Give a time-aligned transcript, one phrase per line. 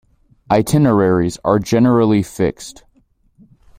[0.51, 2.83] Itineraries are generally fixed.